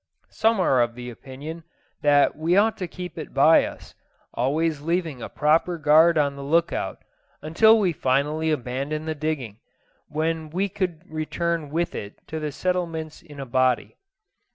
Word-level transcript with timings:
Some 0.31 0.59
are 0.59 0.81
of 0.81 0.95
the 0.95 1.11
opinion 1.11 1.63
that 2.01 2.35
we 2.35 2.57
ought 2.57 2.75
to 2.77 2.87
keep 2.87 3.19
it 3.19 3.35
by 3.35 3.65
us, 3.65 3.93
always 4.33 4.81
leaving 4.81 5.21
a 5.21 5.29
proper 5.29 5.77
guard 5.77 6.17
on 6.17 6.35
the 6.35 6.41
look 6.43 6.73
out, 6.73 7.03
until 7.43 7.77
we 7.77 7.93
finally 7.93 8.49
abandon 8.49 9.05
the 9.05 9.13
digging, 9.13 9.59
when 10.07 10.49
we 10.49 10.69
could 10.69 11.07
return 11.07 11.69
with 11.69 11.93
it 11.93 12.17
to 12.29 12.39
the 12.39 12.51
settlements 12.51 13.21
in 13.21 13.39
a 13.39 13.45
body. 13.45 13.95